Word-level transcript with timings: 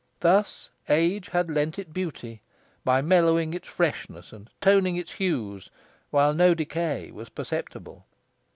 Thus 0.21 0.71
age 0.89 1.27
had 1.29 1.51
lent 1.51 1.77
it 1.77 1.93
beauty, 1.93 2.41
by 2.83 3.03
mellowing 3.03 3.53
its 3.53 3.67
freshness 3.67 4.33
and 4.33 4.49
toning 4.59 4.95
its 4.95 5.11
hues, 5.11 5.69
while 6.09 6.33
no 6.33 6.55
decay 6.55 7.11
was 7.11 7.29
perceptible. 7.29 8.07